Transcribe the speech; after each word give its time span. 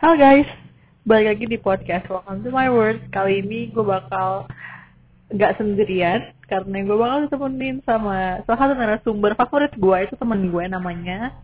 Halo 0.00 0.16
guys, 0.16 0.48
balik 1.04 1.36
lagi 1.36 1.44
di 1.44 1.60
podcast 1.60 2.08
Welcome 2.08 2.40
to 2.40 2.48
my 2.48 2.72
world. 2.72 3.04
Kali 3.12 3.44
ini 3.44 3.68
gue 3.68 3.84
bakal 3.84 4.48
nggak 5.28 5.60
sendirian 5.60 6.32
karena 6.48 6.88
gue 6.88 6.96
bakal 6.96 7.28
ditemenin 7.28 7.84
sama 7.84 8.40
salah 8.48 8.58
satu 8.64 8.80
narasumber 8.80 9.36
favorit 9.36 9.68
gue 9.76 9.98
itu 10.00 10.16
temen 10.16 10.48
gue 10.48 10.64
namanya 10.72 11.36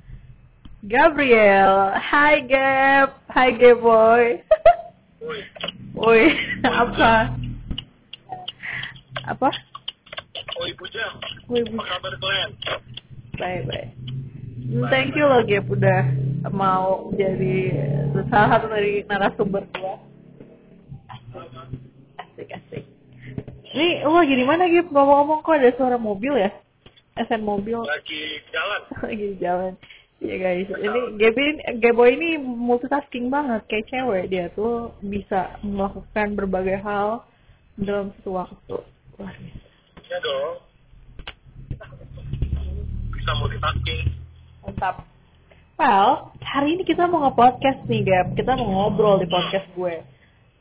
Gabriel. 0.81 2.01
Hai 2.01 2.49
Gab, 2.49 3.21
hai 3.29 3.53
Gab 3.61 3.77
boy. 3.77 4.41
Woi, 5.21 5.41
Woi, 5.93 6.23
apa? 6.65 7.37
Apa? 9.37 9.49
oi 10.65 10.73
Bujang, 10.81 11.15
Woi, 11.53 11.61
apa 11.61 11.83
kabar 11.93 12.13
kalian? 12.25 12.51
bye 13.37 13.61
bye. 13.69 14.16
Thank 14.67 15.15
you 15.15 15.31
loh 15.31 15.47
Gap 15.47 15.71
udah 15.71 16.03
mau 16.51 17.15
jadi 17.15 17.55
salah 18.27 18.59
satu 18.59 18.67
dari 18.67 19.07
narasumber 19.07 19.63
gua. 19.79 20.03
Asik 22.19 22.51
asik. 22.51 22.83
Ini 23.71 24.03
lu 24.03 24.19
lagi 24.19 24.35
di 24.35 24.43
mana 24.43 24.67
Gap? 24.67 24.91
Ngomong-ngomong 24.91 25.47
kok 25.47 25.55
ada 25.55 25.71
suara 25.79 25.99
mobil 26.03 26.35
ya? 26.35 26.51
SN 27.17 27.47
mobil 27.47 27.79
Lagi 27.79 28.43
jalan. 28.51 28.81
lagi 29.07 29.29
jalan. 29.39 29.73
Iya 30.17 30.37
guys, 30.41 30.71
ini 30.81 31.01
Gaby 31.21 31.45
Gabo 31.77 32.09
ini 32.09 32.41
multitasking 32.41 33.29
banget 33.29 33.69
kayak 33.69 33.87
cewek 33.93 34.25
dia 34.33 34.49
tuh 34.57 34.97
bisa 35.05 35.61
melakukan 35.61 36.33
berbagai 36.33 36.81
hal 36.81 37.21
dalam 37.77 38.17
satu 38.19 38.31
waktu. 38.35 38.77
Luar 39.21 39.37
biasa. 39.37 39.69
Ya 40.09 40.19
dong. 40.25 40.55
Bisa 43.13 43.33
multitasking. 43.37 44.26
Mantap. 44.67 45.07
Well, 45.79 46.35
hari 46.43 46.75
ini 46.75 46.83
kita 46.83 47.07
mau 47.07 47.23
nge-podcast 47.23 47.87
nih, 47.87 48.03
Gap. 48.03 48.35
Kita 48.35 48.59
mau 48.59 48.67
ngobrol 48.67 49.23
di 49.23 49.31
podcast 49.31 49.71
gue. 49.79 50.03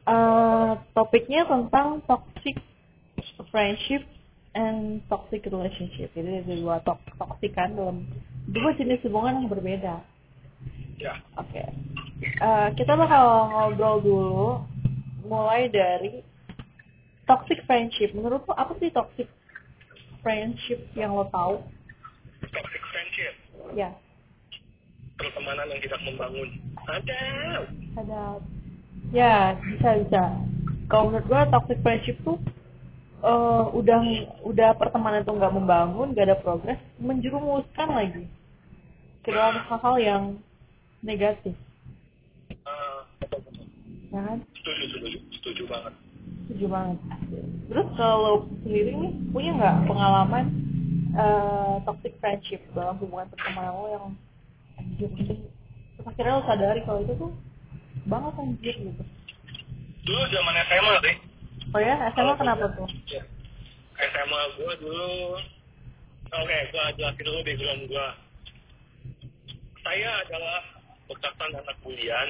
Eh, 0.05 0.71
topiknya 0.93 1.49
tentang 1.49 2.05
toxic 2.05 2.61
friendship 3.49 4.05
and 4.53 5.01
toxic 5.09 5.41
relationship. 5.49 6.13
Jadi 6.13 6.45
ada 6.45 6.53
dua 6.53 6.75
to 6.85 6.93
toxic 7.17 7.57
kan 7.57 7.73
dalam 7.73 8.05
dua 8.45 8.77
jenis 8.77 9.01
hubungan 9.09 9.41
yang 9.41 9.49
berbeda. 9.49 10.05
Ya. 11.01 11.17
Oke. 11.41 11.65
Eh, 12.21 12.69
kita 12.77 12.93
bakal 12.93 13.49
ngobrol 13.49 13.97
dulu 14.05 14.45
mulai 15.25 15.65
dari 15.73 16.21
toxic 17.25 17.65
friendship. 17.65 18.13
Menurut 18.13 18.45
lo 18.45 18.53
apa 18.53 18.77
sih 18.77 18.93
toxic 18.93 19.25
friendship 20.21 20.85
yang 20.93 21.17
lo 21.17 21.25
tahu? 21.33 21.65
Ya. 23.75 23.91
Pertemanan 25.19 25.67
yang 25.69 25.81
tidak 25.83 26.01
membangun. 26.07 26.49
Ada. 26.85 27.21
ada 27.95 28.21
ya 29.13 29.53
bisa 29.59 29.89
bisa 30.01 30.23
kalau 30.89 31.11
menurut 31.11 31.25
gue 31.27 31.41
toxic 31.51 31.77
friendship 31.83 32.17
tuh 32.25 32.37
eh, 33.21 33.63
udah 33.75 33.99
udah 34.47 34.69
pertemanan 34.79 35.21
itu 35.21 35.33
nggak 35.35 35.53
membangun 35.53 36.15
nggak 36.15 36.27
ada 36.31 36.37
progres 36.41 36.79
menjerumuskan 36.97 37.89
lagi 37.91 38.23
ke 39.25 39.29
dalam 39.33 39.57
hal-hal 39.65 39.95
yang 39.97 40.23
negatif 41.05 41.53
betul-betul. 43.21 43.65
ya 44.13 44.21
kan 44.21 44.37
setuju, 44.61 44.83
setuju. 44.93 45.17
Setuju 45.41 45.63
banget. 45.69 45.93
setuju 46.45 46.65
banget 46.69 46.97
terus 47.69 47.87
kalau 47.97 48.33
sendiri 48.65 48.91
nih 48.93 49.13
punya 49.33 49.51
nggak 49.57 49.75
pengalaman 49.89 50.45
eh, 51.15 51.75
toxic 51.83 52.13
friendship 52.19 52.61
dalam 52.71 52.99
hubungan 52.99 53.27
pertemanan 53.29 53.73
lo 53.73 53.87
yang 53.87 54.05
anjir 54.75 55.09
ini 55.15 55.35
terus 55.95 56.05
akhirnya 56.05 56.35
lo 56.35 56.43
sadari 56.43 56.81
kalau 56.83 56.99
itu 57.01 57.13
tuh 57.15 57.31
banget 58.05 58.33
anjir 58.35 58.75
gitu 58.75 59.03
Dulu 60.05 60.21
zaman 60.29 60.53
SMA 60.69 60.95
sih. 61.01 61.15
oh 61.73 61.81
ya 61.81 61.95
SMA 62.13 62.33
kenapa 62.35 62.65
tuh 62.77 62.85
Ya. 63.09 63.23
SMA 63.95 64.41
gua 64.53 64.73
dulu. 64.77 65.39
Oke, 66.27 66.57
gua 66.69 66.83
jelasin 66.93 67.23
dulu 67.23 67.39
background 67.41 67.83
gua. 67.87 68.07
Saya 69.81 70.09
adalah 70.19 70.61
bekasan 71.07 71.51
anak 71.55 71.77
kuliah 71.81 72.27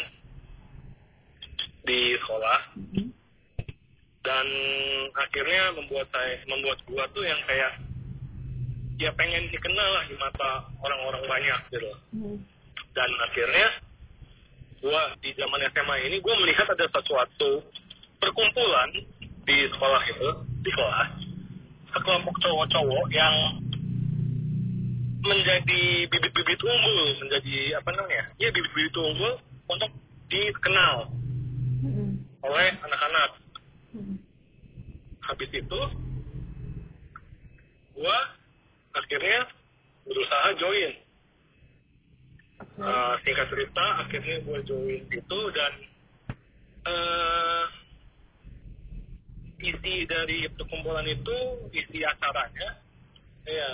di 1.84 2.16
sekolah. 2.22 2.60
Mhm. 2.78 3.12
dan 4.22 4.48
akhirnya 5.14 5.78
membuat 5.78 6.10
saya 6.10 6.42
membuat 6.50 6.82
gua 6.90 7.06
tuh 7.12 7.22
yang 7.22 7.38
kayak 7.46 7.78
ya 8.96 9.12
pengen 9.12 9.52
dikenal 9.52 9.90
lah 9.92 10.04
di 10.08 10.16
mata 10.16 10.50
orang-orang 10.80 11.24
banyak 11.28 11.60
gitu 11.70 11.92
Mhm. 12.16 12.38
dan 12.96 13.10
akhirnya 13.28 13.68
gua 14.80 15.02
di 15.20 15.36
zaman 15.36 15.60
SMA 15.68 15.96
ini 16.08 16.18
gua 16.22 16.36
melihat 16.40 16.68
ada 16.70 16.86
sesuatu 16.88 17.60
perkumpulan 18.20 18.90
di 19.46 19.58
sekolah 19.70 20.04
itu 20.08 20.30
di 20.64 20.72
kelas 20.72 21.12
sekelompok 21.92 22.36
cowok-cowok 22.40 23.06
yang 23.12 23.36
menjadi 25.26 25.84
bibit-bibit 26.06 26.62
unggul 26.62 27.00
menjadi 27.20 27.82
apa 27.82 27.90
namanya 27.92 28.26
ya 28.38 28.50
bibit-bibit 28.54 28.96
unggul 28.96 29.34
untuk 29.68 29.92
dikenal 30.30 31.10
Mhm. 31.84 32.08
oleh 32.46 32.68
anak-anak 32.80 33.30
Mhm. 33.92 34.16
habis 35.20 35.50
itu 35.52 35.80
gua 37.96 38.18
akhirnya 38.96 39.40
berusaha 40.08 40.48
join. 40.58 40.94
Eh, 42.76 43.14
singkat 43.24 43.48
cerita 43.52 43.86
akhirnya 44.04 44.44
gua 44.44 44.60
join 44.64 45.04
itu 45.08 45.40
dan 45.56 45.74
eh 46.86 47.66
isi 49.64 50.04
dari 50.06 50.46
perkumpulan 50.52 51.08
itu 51.08 51.36
isi 51.72 52.04
acaranya 52.04 52.76
ya 53.48 53.72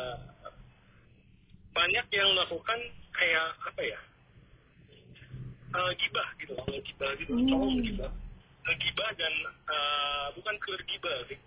banyak 1.74 2.06
yang 2.14 2.30
melakukan 2.38 2.80
kayak 3.18 3.48
apa 3.66 3.82
ya 3.82 4.00
eh, 5.82 5.92
gibah 5.98 6.28
gitu 6.38 6.54
loh 6.54 6.66
gibah 6.70 7.12
gitu 7.18 7.32
Hmm. 7.34 7.50
cowok 7.50 7.72
gibah 7.82 8.12
ngegibah 8.70 9.10
dan 9.18 9.34
eh, 9.50 10.26
bukan 10.38 10.56
ke 10.62 10.72
gibah 10.86 11.18
sih 11.26 11.40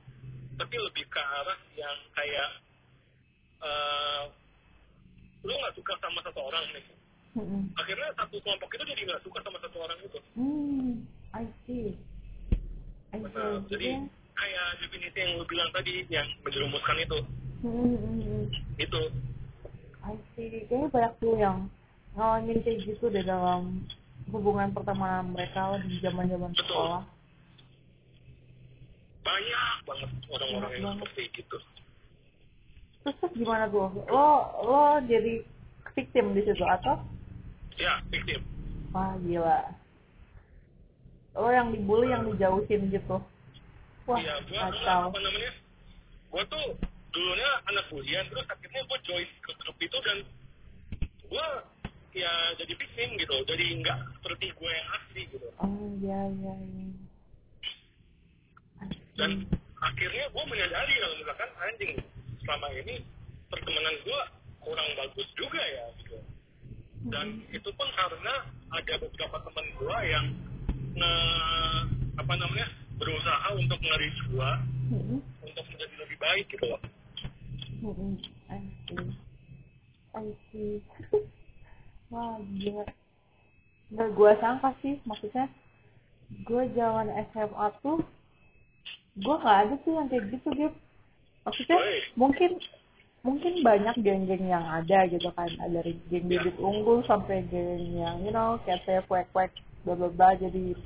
tapi 0.58 0.74
lebih 0.74 1.06
ke 1.06 1.22
arah 1.22 1.58
yang 1.78 1.96
kayak 2.18 2.50
eh 3.64 4.22
lu 5.42 5.52
nggak 5.52 5.74
suka 5.74 5.92
sama 5.98 6.20
satu 6.20 6.40
orang 6.40 6.64
nih 6.70 6.84
Mhm. 7.34 7.74
akhirnya 7.74 8.14
satu 8.14 8.38
kelompok 8.40 8.70
itu 8.70 8.84
jadi 8.86 9.02
nggak 9.04 9.22
suka 9.22 9.42
sama 9.42 9.58
satu 9.58 9.76
orang 9.80 9.98
itu 9.98 10.18
Hmm, 10.38 11.02
I 11.34 11.44
see. 11.66 11.98
I 13.10 13.18
see. 13.18 13.30
Nah, 13.30 13.58
jadi 13.66 13.88
kayak 14.34 14.66
definisi 14.78 15.18
yang 15.18 15.38
lu 15.38 15.44
bilang 15.44 15.70
tadi 15.70 16.06
yang 16.08 16.26
menjerumuskan 16.42 16.96
itu 17.00 17.18
Hmm, 17.64 17.90
hmm, 17.90 18.18
hmm. 18.22 18.44
itu 18.76 19.02
I 20.04 20.14
see. 20.34 20.62
Kayaknya 20.68 20.88
banyak 20.90 21.12
tuh 21.18 21.34
yang 21.34 21.58
ngalamin 22.14 22.58
kayak 22.62 22.78
gitu 22.84 23.04
deh 23.08 23.24
dalam 23.24 23.82
hubungan 24.30 24.70
pertemanan 24.70 25.34
mereka 25.34 25.74
di 25.82 25.98
zaman-zaman 25.98 26.54
Betul. 26.54 26.70
sekolah. 26.70 27.02
banyak 29.24 29.76
banget 29.88 30.10
orang-orang 30.28 30.72
yang 30.76 30.96
seperti 31.00 31.22
gitu 31.34 31.56
Terus, 33.04 33.16
terus 33.20 33.34
gimana 33.36 33.68
tuh? 33.68 33.92
Lo 34.08 34.28
lo 34.64 34.96
jadi 35.04 35.44
victim 35.92 36.32
di 36.32 36.42
situ 36.42 36.64
atau? 36.64 36.98
ya 37.74 37.98
victim 38.06 38.40
Wah 38.94 39.18
gila. 39.20 39.60
Lo 41.34 41.50
yang 41.50 41.74
dibully 41.74 42.14
yang 42.14 42.24
dijauhin 42.30 42.88
gitu. 42.88 43.18
Wah 44.06 44.18
Iya, 44.22 44.40
gua 44.46 44.70
kacau. 44.70 45.10
apa 45.10 45.18
namanya? 45.18 45.52
Gua 46.30 46.42
tuh 46.46 46.64
dulunya 47.10 47.50
anak 47.66 47.84
kuliah, 47.90 48.22
terus 48.30 48.46
akhirnya 48.46 48.86
gua 48.86 48.98
join 49.02 49.26
ke 49.26 49.52
grup 49.58 49.76
itu 49.82 49.98
dan 50.06 50.18
gua 51.26 51.46
ya 52.14 52.30
jadi 52.62 52.72
victim 52.78 53.08
gitu, 53.18 53.34
jadi 53.50 53.64
nggak 53.82 53.98
seperti 54.22 54.54
gue 54.54 54.70
yang 54.70 54.88
asli 54.94 55.22
gitu. 55.34 55.48
Oh 55.58 55.90
iya 55.98 56.20
iya 56.30 56.54
iya. 56.62 56.86
Dan 59.18 59.30
akhirnya 59.82 60.24
gua 60.30 60.44
menyadari 60.46 60.94
kalau 61.02 61.16
misalkan 61.18 61.50
anjing 61.58 61.92
selama 62.44 62.68
ini 62.76 63.00
pertemanan 63.48 63.94
gua 64.04 64.20
kurang 64.60 64.88
bagus 64.96 65.28
juga 65.34 65.60
ya 65.60 65.84
gitu. 65.98 66.18
Dan 67.08 67.44
itu 67.52 67.68
pun 67.76 67.88
karena 67.92 68.34
ada 68.72 68.94
beberapa 68.96 69.36
teman 69.44 69.66
gua 69.76 69.98
yang 70.04 70.26
nge, 70.94 71.12
apa 72.16 72.32
namanya 72.36 72.68
berusaha 72.96 73.48
untuk 73.56 73.76
nge-reach 73.80 74.20
gua 74.30 74.60
Mhm. 74.88 75.18
untuk 75.42 75.64
menjadi 75.68 75.94
lebih 76.00 76.18
baik 76.20 76.46
gitu 76.48 76.64
loh. 76.68 76.80
Mm-mm, 77.84 78.16
I 78.48 78.60
see. 78.88 79.04
I 80.14 80.24
see. 80.48 80.80
Wah, 82.12 82.40
gila. 82.56 82.84
Nggak 83.92 84.10
gue 84.16 84.30
sangka 84.40 84.70
sih, 84.80 84.96
maksudnya 85.04 85.52
gue 86.48 86.62
zaman 86.72 87.12
SMA 87.28 87.66
tuh 87.84 88.00
gue 89.14 89.36
nggak 89.36 89.58
ada 89.68 89.74
tuh 89.84 89.92
yang 89.94 90.08
kayak 90.08 90.24
gitu 90.32 90.48
gitu. 90.56 90.78
Maksudnya 91.44 91.78
mungkin 92.16 92.50
mungkin 93.24 93.64
banyak 93.64 93.96
geng-geng 94.04 94.44
yang 94.48 94.64
ada 94.64 95.08
gitu 95.08 95.28
kan. 95.32 95.48
Dari 95.48 95.96
geng 96.12 96.28
bibit 96.28 96.56
unggul 96.60 97.04
sampai 97.04 97.44
geng 97.48 97.96
yang 97.96 98.20
you 98.24 98.32
know 98.32 98.60
kayak 98.64 98.84
saya 98.84 99.00
kuek 99.08 99.28
kuek 99.32 99.52
bla 99.84 99.96
bla 99.96 100.08
bla. 100.08 100.36
Jadi 100.36 100.76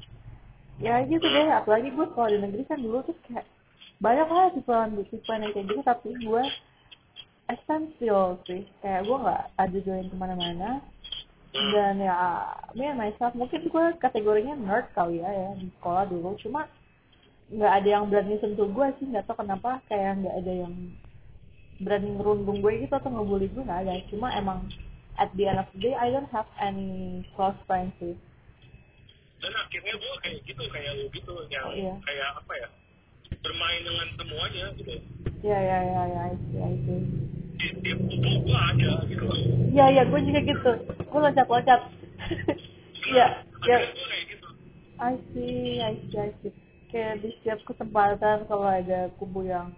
ya 0.82 1.02
gitu 1.06 1.26
deh. 1.26 1.48
Apalagi 1.50 1.94
gue 1.94 2.06
sekolah 2.10 2.30
di 2.30 2.38
negeri 2.42 2.62
kan 2.66 2.78
dulu 2.78 3.02
tuh 3.06 3.16
kayak 3.26 3.46
banyak 3.98 4.28
lah 4.30 4.46
tipuan 4.54 4.94
tipuan 5.10 5.42
yang 5.46 5.52
kayak 5.54 5.66
gitu. 5.70 5.82
Tapi 5.82 6.08
gue 6.18 6.44
essential 7.50 8.38
sih. 8.46 8.66
Kayak 8.82 9.06
gue 9.06 9.16
nggak 9.18 9.42
ada 9.58 9.78
join 9.82 10.06
ke 10.10 10.16
mana-mana. 10.18 10.82
Dan 11.48 11.98
ya 11.98 12.44
me 12.76 12.86
and 12.86 13.00
myself 13.00 13.34
mungkin 13.34 13.66
gue 13.66 13.84
kategorinya 13.98 14.54
nerd 14.54 14.86
kali 14.94 15.24
ya 15.24 15.30
ya 15.30 15.50
di 15.58 15.66
sekolah 15.78 16.06
dulu. 16.06 16.38
Cuma 16.38 16.70
nggak 17.48 17.72
ada 17.80 17.88
yang 17.88 18.04
berani 18.12 18.36
sentuh 18.38 18.68
gue 18.68 18.86
sih 19.00 19.08
nggak 19.08 19.24
tau 19.24 19.36
kenapa 19.40 19.80
kayak 19.88 20.20
nggak 20.20 20.36
ada 20.44 20.52
yang 20.68 20.74
berani 21.80 22.10
ngerundung 22.12 22.58
gue 22.60 22.84
gitu 22.84 22.92
atau 22.92 23.08
ngebully 23.08 23.48
gue 23.48 23.62
nggak 23.64 23.82
ada. 23.86 23.94
Cuma 24.10 24.28
emang 24.36 24.68
at 25.16 25.30
the 25.34 25.46
end 25.48 25.58
of 25.58 25.68
the 25.72 25.80
day 25.80 25.94
I 25.96 26.12
don't 26.12 26.28
have 26.28 26.48
any 26.60 27.22
close 27.32 27.56
friends 27.64 27.94
sih. 28.02 28.18
Dan 29.38 29.54
akhirnya 29.54 29.94
gue 29.96 30.14
kayak 30.20 30.38
gitu 30.44 30.62
kayak 30.68 30.92
lu 30.98 31.06
gitu 31.14 31.32
yang 31.48 31.70
Oh, 31.70 31.72
iya. 31.72 31.94
kayak 32.02 32.28
apa 32.42 32.52
ya 32.58 32.68
bermain 33.38 33.80
dengan 33.86 34.08
semuanya 34.18 34.64
gitu. 34.74 34.94
Ya 35.46 35.58
ya 35.62 35.78
ya 35.86 36.02
ya 36.10 36.20
I 36.26 36.34
see 36.50 36.58
I 36.58 36.74
see. 36.82 37.02
Di 37.58 37.66
tiap 37.82 37.98
kumpul 38.06 38.34
gue 38.44 38.58
ada 38.58 38.90
gitu 39.06 39.24
ya 39.70 39.86
ya 39.94 40.02
gue 40.04 40.20
juga 40.26 40.40
gitu. 40.42 40.70
Gue 41.06 41.20
loncat 41.22 41.46
loncat 41.46 41.80
ya. 43.16 43.26
ya 43.64 43.76
gitu. 44.26 44.48
I 44.98 45.14
see, 45.30 45.78
I 45.78 45.94
see, 46.10 46.18
I 46.18 46.30
see. 46.42 46.50
Kayak 46.88 47.20
di 47.20 47.28
setiap 47.40 47.60
kesempatan 47.68 48.48
kalau 48.48 48.64
ada 48.64 49.12
kubu 49.20 49.44
yang 49.44 49.72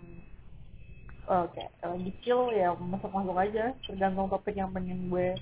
oke 1.31 1.63
lagi 1.83 2.11
chill 2.27 2.51
ya 2.51 2.75
masuk-masuk 2.75 3.39
aja 3.39 3.71
tergantung 3.87 4.27
topik 4.27 4.59
yang 4.59 4.75
pengen 4.75 5.07
gue 5.07 5.39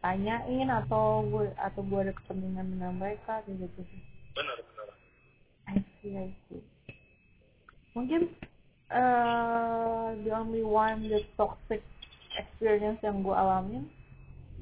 tanyain 0.00 0.68
atau 0.72 1.24
gue 1.28 1.52
atau 1.60 1.80
gue 1.84 1.98
ada 2.08 2.12
kepentingan 2.16 2.66
dengan 2.72 2.92
mereka 2.96 3.44
kayak 3.44 3.68
gitu 3.68 3.80
sih. 3.84 4.00
benar 4.32 4.56
benar 4.60 4.88
I 5.66 5.76
see, 5.98 6.14
I 6.14 6.30
see. 6.46 6.62
Mungkin 7.92 8.32
uh, 8.92 10.14
the 10.22 10.30
only 10.30 10.62
one 10.62 11.10
the 11.10 11.26
toxic 11.34 11.82
experience 12.38 13.02
yang 13.02 13.20
gue 13.20 13.34
alamin 13.34 13.88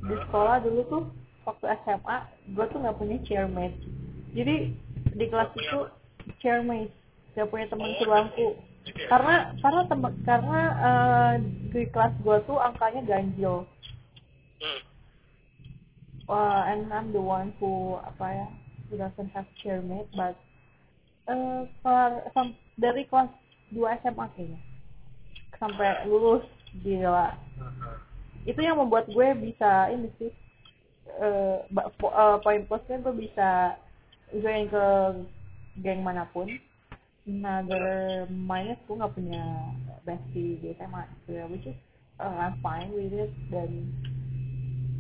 di 0.01 0.17
sekolah 0.27 0.65
dulu 0.65 0.81
tuh 0.91 1.05
waktu 1.45 1.65
SMA 1.85 2.17
gue 2.57 2.65
tuh 2.73 2.79
nggak 2.81 2.99
punya 2.99 3.17
chairmate. 3.29 3.79
Jadi 4.35 4.75
di 5.15 5.25
kelas 5.31 5.53
itu 5.55 5.79
chairmate 6.41 6.93
gak 7.35 7.51
punya 7.51 7.67
teman 7.67 7.91
Oh, 7.91 7.99
sebangku. 7.99 8.49
ya? 8.87 9.07
Karena 9.11 9.35
karena 9.59 9.83
temen, 9.89 10.13
karena 10.23 10.61
uh, 10.79 11.33
di 11.73 11.83
kelas 11.89 12.15
gue 12.21 12.37
tuh 12.47 12.59
angkanya 12.61 13.03
ganjil. 13.03 13.65
hmm. 14.61 14.81
uh, 16.29 16.63
and 16.69 16.89
I'm 16.89 17.13
the 17.13 17.21
one 17.21 17.53
who 17.59 17.99
apa 18.01 18.27
ya 18.31 18.49
who 18.89 18.97
doesn't 18.97 19.33
have 19.35 19.49
chairmate 19.61 20.09
but 20.15 20.37
uh, 21.29 21.65
per, 21.83 22.29
sam- 22.33 22.57
dari 22.77 23.05
kelas 23.09 23.29
2 23.73 24.01
SMA 24.01 24.27
kayaknya 24.37 24.61
sampai 25.59 26.05
lulus 26.07 26.45
gila 26.81 27.35
itu 28.45 28.61
yang 28.61 28.77
membuat 28.77 29.09
gue 29.09 29.29
bisa 29.41 29.89
ini 29.91 30.09
sih 30.21 30.31
uh, 31.19 31.65
po- 31.97 32.13
uh, 32.13 32.37
poin 32.41 32.63
plusnya 32.69 33.01
gue 33.01 33.15
bisa 33.17 33.79
join 34.33 34.69
ke 34.69 34.85
geng 35.83 36.07
mana 36.07 36.29
pun 36.31 36.47
another 37.25 38.27
minus 38.29 38.79
gue 38.85 39.01
nggak 39.01 39.15
punya 39.17 39.43
bestie 40.05 40.61
di 40.61 40.77
SMA 40.77 41.03
ya 41.27 41.49
which 41.49 41.65
is 41.65 41.77
uh, 42.21 42.29
I'm 42.29 42.61
fine 42.61 42.93
with 42.93 43.17
it 43.17 43.33
dan 43.49 43.91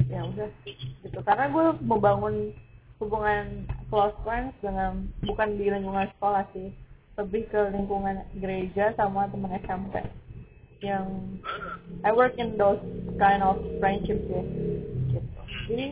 ya 0.09 0.25
udah 0.25 0.51
gitu 1.05 1.19
karena 1.23 1.53
gue 1.53 1.67
membangun 1.85 2.57
hubungan 2.99 3.69
close 3.93 4.17
friends 4.25 4.57
dengan 4.65 5.09
bukan 5.25 5.61
di 5.61 5.69
lingkungan 5.69 6.09
sekolah 6.17 6.45
sih 6.57 6.73
lebih 7.15 7.47
ke 7.53 7.61
lingkungan 7.71 8.27
gereja 8.41 8.97
sama 8.99 9.29
temen 9.31 9.53
SMP 9.63 10.03
yang 10.83 11.07
I 12.03 12.13
work 12.13 12.37
in 12.37 12.57
those 12.57 12.81
kind 13.17 13.41
of 13.41 13.61
friendships 13.79 14.25
ya 14.29 14.43
gitu. 15.13 15.41
jadi 15.71 15.87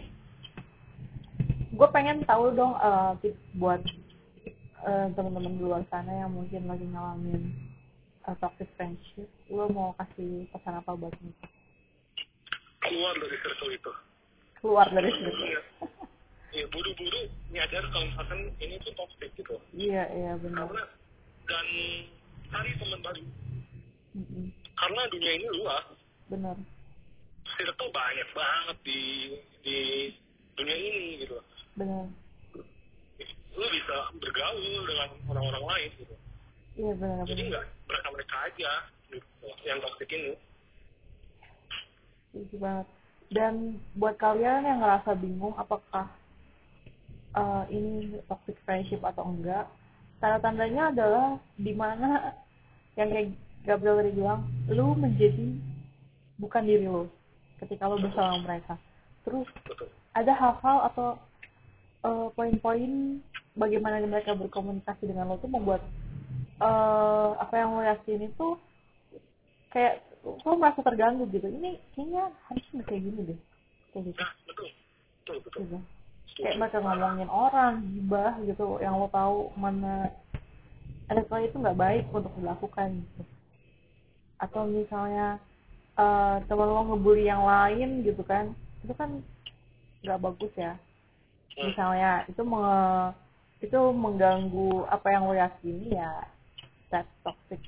gue 1.72 1.88
pengen 1.88 2.24
tahu 2.28 2.52
dong 2.52 2.76
uh, 2.76 3.16
tips 3.20 3.40
buat 3.56 3.80
uh, 4.86 5.06
teman-teman 5.14 5.54
di 5.58 5.62
luar 5.62 5.82
sana 5.88 6.12
yang 6.12 6.30
mungkin 6.34 6.66
lagi 6.66 6.86
ngalamin 6.86 7.54
uh, 8.26 8.36
toxic 8.38 8.68
friendship 8.74 9.28
lo 9.50 9.70
mau 9.70 9.94
kasih 9.98 10.46
pesan 10.50 10.78
apa 10.78 10.92
buat 10.98 11.14
mereka? 11.22 11.46
Keluar 12.82 13.14
dari 13.18 13.36
circle 13.38 13.72
itu. 13.72 13.92
Keluar 14.58 14.86
dari 14.90 15.10
situ 15.10 15.30
iya 15.42 15.60
iya 16.52 16.64
buru-buru 16.68 17.32
nyadar 17.48 17.84
kalau 17.88 18.06
misalkan 18.12 18.40
ini 18.60 18.76
tuh 18.82 18.92
toxic 18.98 19.30
gitu. 19.38 19.56
Iya 19.72 20.02
iya 20.12 20.32
benar. 20.38 20.68
Karena 20.68 20.84
dan 21.48 21.68
cari 22.52 22.70
teman 22.78 23.00
baru. 23.02 23.24
Mm-mm. 24.12 24.52
karena 24.76 25.08
dunia 25.08 25.32
ini 25.40 25.46
luas. 25.56 25.86
Benar. 26.28 26.56
Circle 27.56 27.90
banyak 27.96 28.28
banget 28.36 28.76
di 28.84 29.00
di 29.64 29.78
dunia 30.52 30.76
ini 30.76 31.24
gitu. 31.24 31.40
Benar 31.80 32.21
lu 33.52 33.66
bisa 33.68 33.96
bergaul 34.16 34.80
dengan 34.88 35.08
orang-orang 35.28 35.64
lain 35.68 35.90
gitu. 36.00 36.14
Iya 36.72 36.92
benar 36.96 37.24
jadi 37.28 37.42
nggak 37.52 37.64
mereka 37.84 38.08
mereka 38.12 38.34
aja 38.48 38.70
gitu, 39.12 39.46
yang 39.68 39.78
toxic 39.84 40.08
ini. 40.08 40.32
Setuju 42.32 42.56
banget. 42.56 42.86
Dan 43.32 43.54
buat 43.96 44.16
kalian 44.20 44.64
yang 44.64 44.80
ngerasa 44.80 45.16
bingung 45.20 45.56
apakah 45.56 46.08
uh, 47.36 47.64
ini 47.68 48.20
toxic 48.28 48.56
friendship 48.64 49.00
atau 49.04 49.24
enggak 49.28 49.68
tanda-tandanya 50.22 50.94
adalah 50.94 51.28
di 51.58 51.72
mana 51.74 52.36
yang 52.94 53.10
kayak 53.10 53.34
Gabriel 53.66 53.98
tadi 53.98 54.12
bilang 54.14 54.40
lu 54.70 54.94
menjadi 54.94 55.58
bukan 56.38 56.62
diri 56.62 56.86
lu 56.86 57.10
ketika 57.62 57.90
lu 57.90 57.98
bersama 57.98 58.42
mereka. 58.42 58.74
Terus 59.22 59.46
ada 60.12 60.32
hal-hal 60.34 60.78
atau 60.92 61.08
uh, 62.06 62.26
poin-poin 62.34 63.22
bagaimana 63.52 64.00
mereka 64.04 64.32
berkomunikasi 64.32 65.08
dengan 65.08 65.28
lo 65.32 65.36
tuh 65.36 65.50
membuat 65.50 65.82
uh, 66.60 67.36
apa 67.36 67.54
yang 67.56 67.76
lo 67.76 67.82
yakin 67.84 68.28
itu 68.32 68.48
kayak 69.72 70.00
lo 70.24 70.54
merasa 70.56 70.80
terganggu 70.80 71.28
gitu. 71.32 71.48
Ini 71.48 71.80
kayaknya 71.92 72.32
harusnya 72.48 72.82
kayak 72.86 73.02
gini 73.02 73.20
deh. 73.34 73.40
Kayak 73.92 74.04
gitu. 74.12 74.20
Nah 74.20 74.32
betul. 74.46 74.68
Betul 75.22 75.36
betul. 75.44 75.60
Gitu 75.62 75.78
kayak 76.32 76.56
mereka 76.56 76.80
ngomongin 76.80 77.28
orang 77.28 77.84
gibah 77.92 78.32
gitu 78.48 78.80
yang 78.80 78.96
lo 78.96 79.08
tahu 79.12 79.52
mana 79.52 80.08
ada 81.12 81.20
itu 81.44 81.56
nggak 81.60 81.76
baik 81.76 82.04
untuk 82.08 82.32
dilakukan 82.40 83.04
gitu. 83.04 83.22
Atau 84.40 84.64
misalnya 84.64 85.36
eh 85.92 86.36
teman 86.48 86.72
lo 86.72 86.88
ngebully 86.88 87.28
yang 87.28 87.44
lain 87.44 88.00
gitu 88.00 88.24
kan 88.24 88.56
itu 88.80 88.96
kan 88.96 89.20
nggak 90.00 90.22
bagus 90.24 90.52
ya. 90.56 90.80
Hmm. 91.52 91.68
misalnya 91.68 92.24
itu 92.32 92.40
menge- 92.40 93.12
itu 93.62 93.80
mengganggu 93.94 94.84
apa 94.90 95.06
yang 95.14 95.30
lo 95.30 95.34
yakini 95.38 95.94
ya 95.94 96.26
that 96.90 97.06
toxic 97.22 97.62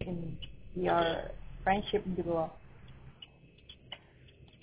in 0.00 0.34
your 0.72 1.28
friendship 1.60 2.00
gitu 2.16 2.32
loh 2.32 2.50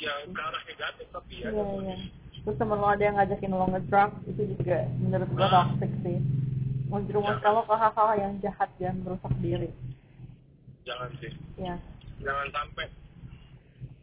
ya 0.01 0.11
ke 0.27 0.41
arah 0.41 0.63
negatif 0.67 1.07
tapi 1.13 1.33
ya 1.39 1.47
Iya, 1.53 1.63
iya. 1.79 1.95
Terus 2.43 2.59
temen 2.59 2.75
lo 2.75 2.91
ada 2.91 2.99
yang 2.99 3.15
ngajakin 3.15 3.55
lo 3.55 3.65
ngedrug, 3.71 4.11
itu 4.27 4.41
juga 4.59 4.83
menurut 4.99 5.29
gue 5.31 5.47
toxic 5.47 5.91
sih. 6.03 6.19
Menjerumus 6.91 7.39
kalau 7.39 7.63
ke 7.63 7.71
hal-hal 7.71 8.09
yang 8.19 8.33
jahat 8.43 8.67
dan 8.83 8.99
merusak 8.99 9.31
diri. 9.39 9.71
jangan 10.83 11.07
sih 11.23 11.31
Ya, 11.55 11.79
jangan 12.19 12.47
sampai 12.51 12.91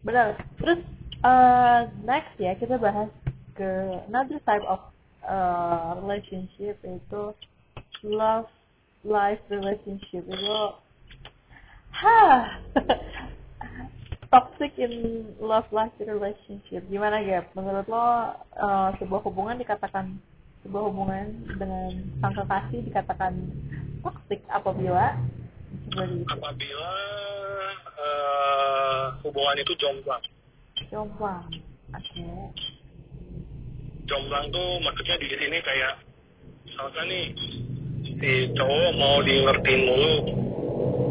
benar. 0.00 0.40
Terus 0.56 0.80
uh, 1.20 1.84
next 2.08 2.32
ya 2.40 2.56
kita 2.56 2.80
bahas 2.80 3.12
ke 3.52 3.68
another 4.08 4.40
type 4.48 4.64
of 4.64 4.80
uh, 5.26 5.98
relationship 6.00 6.76
yaitu 6.84 7.34
love 8.06 8.48
life 9.04 9.40
relationship 9.48 10.24
itu 10.24 10.58
ha 11.96 12.20
toxic 14.32 14.72
in 14.78 15.26
love 15.42 15.66
life 15.74 15.92
relationship. 15.98 16.86
Gimana 16.86 17.18
Gap? 17.26 17.50
Menurut 17.58 17.86
lo 17.90 17.98
uh, 17.98 18.90
sebuah 19.02 19.26
hubungan 19.26 19.58
dikatakan 19.58 20.16
sebuah 20.62 20.86
hubungan 20.92 21.34
dengan 21.58 21.90
sang 22.22 22.36
kekasih 22.38 22.80
dikatakan 22.86 23.32
toxic 24.06 24.38
apabila? 24.46 25.18
Seperti 25.90 26.22
itu 26.22 26.30
apabila 26.30 26.92
eh, 28.00 29.04
hubungan 29.22 29.56
itu 29.60 29.72
jomblang 29.78 30.24
jomblang 30.88 31.46
oke 31.92 32.26
jomblang 34.10 34.50
tuh 34.50 34.82
maksudnya 34.82 35.16
di 35.22 35.30
sini 35.30 35.58
kayak 35.62 35.94
misalkan 36.66 37.06
nih 37.06 37.26
si 38.18 38.30
cowok 38.58 38.92
mau 38.98 39.22
di 39.22 39.34
ngertiin 39.46 39.82
mulu. 39.86 40.14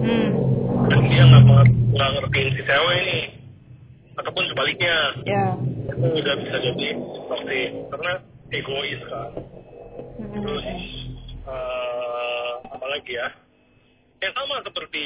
Hmm. 0.03 0.29
Dan 0.89 1.01
dia 1.07 1.23
nggak 1.23 1.43
nggak 1.95 2.09
ngertiin 2.19 2.49
si 2.59 2.61
cewek 2.67 2.99
nih 3.07 3.25
ataupun 4.19 4.43
sebaliknya. 4.51 4.97
Ya. 5.23 5.45
Itu 5.95 6.07
udah 6.11 6.35
bisa 6.43 6.57
jadi 6.59 6.87
toxic 7.31 7.69
karena 7.87 8.13
egois 8.51 9.01
kan. 9.07 9.31
Terus 10.19 10.63
eh 11.49 12.51
apa 12.67 12.85
lagi 12.85 13.15
ya 13.15 13.27
yang 14.19 14.33
sama 14.35 14.59
seperti 14.67 15.05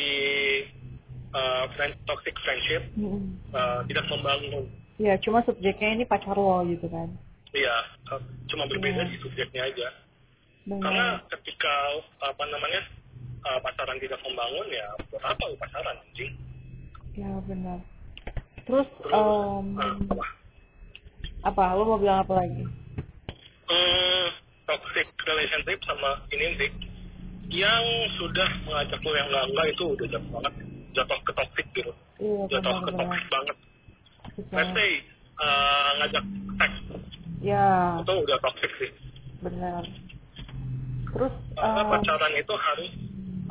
eh, 1.34 1.64
friend, 1.78 1.94
toxic 2.10 2.36
friendship. 2.42 2.84
Mm-mm. 2.98 3.38
eh, 3.54 3.80
tidak 3.90 4.06
membangun. 4.10 4.66
Ya, 5.02 5.18
cuma 5.18 5.42
subjeknya 5.46 6.02
ini 6.02 6.04
pacar 6.06 6.38
lo 6.38 6.62
gitu 6.70 6.86
kan. 6.90 7.14
Iya, 7.54 7.76
eh, 8.12 8.22
cuma 8.50 8.66
berbeda 8.66 9.02
Iya. 9.06 9.12
di 9.14 9.18
subjeknya 9.22 9.62
aja. 9.70 9.88
Benar. 10.66 10.82
Karena 10.82 11.06
ketika 11.30 11.74
apa 12.24 12.44
namanya 12.50 12.82
eh, 13.44 13.60
pacaran 13.60 14.00
tidak 14.00 14.20
membangun 14.24 14.68
ya 14.72 14.88
buat 15.08 15.22
apa 15.22 15.44
lu 15.48 15.56
pacaran 15.60 16.00
anjing? 16.00 16.32
Ya, 17.14 17.30
benar. 17.44 17.78
Terus, 18.64 18.88
Terus 19.04 19.14
em, 19.14 19.68
eh, 19.76 19.94
apa? 20.10 20.26
apa? 21.46 21.64
Lo 21.76 21.84
mau 21.86 22.00
bilang 22.00 22.24
apa 22.24 22.40
lagi? 22.40 22.64
Hmm, 23.64 24.28
toxic 24.64 25.08
relationship 25.22 25.80
sama 25.84 26.24
ini 26.32 26.56
sih 26.58 26.72
yang 27.54 27.84
sudah 28.18 28.50
mengajak 28.66 28.98
lu 28.98 29.14
yang 29.14 29.28
enggak 29.30 29.46
enggak 29.46 29.68
itu 29.72 29.84
udah 29.94 30.08
jatuh 30.10 30.30
banget 30.32 30.54
jatuh 30.94 31.20
ke 31.22 31.32
toxic 31.36 31.68
gitu 31.76 31.92
Iya, 32.18 32.42
jatuh 32.50 32.74
ke 32.80 32.90
benar-benar. 32.90 32.98
toxic 33.04 33.26
banget 33.30 33.58
let's 34.34 34.50
Benar. 34.50 34.68
say 34.74 34.92
eh, 35.36 35.90
ngajak 36.00 36.24
Ya, 37.44 38.00
itu 38.00 38.14
udah 38.24 38.40
toxic 38.40 38.72
sih 38.80 38.92
benar. 39.44 39.84
Terus, 41.12 41.34
karena 41.60 41.82
em, 41.84 41.92
pacaran 41.92 42.34
itu 42.40 42.54
harus 42.56 42.92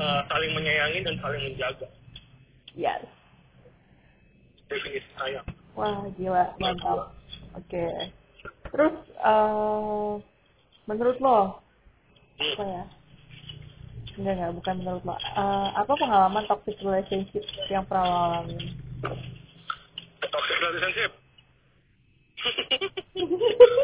eh, 0.00 0.20
saling 0.32 0.52
menyayangi 0.56 1.04
dan 1.04 1.14
saling 1.20 1.42
menjaga 1.52 1.88
yes. 2.72 3.04
definisi 4.72 5.04
sayang 5.20 5.44
Wah, 5.76 6.04
gila, 6.20 6.52
mantap. 6.60 7.16
Oke. 7.56 7.84
Terus, 8.72 8.96
eh 9.20 10.12
menurut 10.88 11.16
lo, 11.20 11.60
Hmm. 12.40 12.52
apa 12.56 12.64
ya? 12.64 12.84
Enggak, 14.16 14.34
enggak, 14.36 14.52
bukan 14.56 14.74
menurut 14.84 15.02
lo. 15.04 15.16
Eh, 15.16 15.68
apa 15.76 15.92
pengalaman 15.96 16.44
toxic 16.48 16.76
relationship 16.80 17.44
yang 17.68 17.84
pernah 17.84 18.04
lo 18.08 18.16
alami? 18.32 18.56
toxic 20.32 20.56
relationship 20.64 21.12